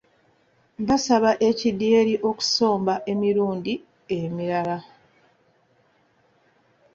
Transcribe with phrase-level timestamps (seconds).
[0.87, 3.73] Baasaba ekidyeri okusomba emirundi
[4.19, 4.77] emirala.